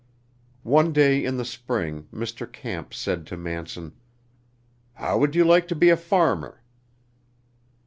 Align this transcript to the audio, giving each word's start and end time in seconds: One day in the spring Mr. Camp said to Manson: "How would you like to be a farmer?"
One 0.63 0.93
day 0.93 1.23
in 1.23 1.37
the 1.37 1.45
spring 1.45 2.07
Mr. 2.11 2.51
Camp 2.51 2.91
said 2.91 3.27
to 3.27 3.37
Manson: 3.37 3.93
"How 4.93 5.19
would 5.19 5.35
you 5.35 5.45
like 5.45 5.67
to 5.67 5.75
be 5.75 5.89
a 5.91 5.95
farmer?" 5.95 6.63